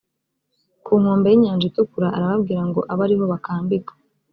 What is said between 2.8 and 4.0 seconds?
abe ari ho bakambika